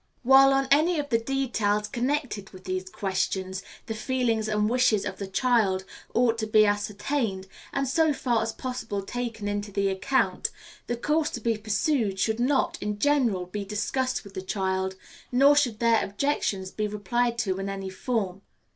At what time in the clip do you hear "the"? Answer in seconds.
1.09-1.19, 3.85-3.93, 5.19-5.27, 9.71-9.89, 10.87-10.97, 14.33-14.41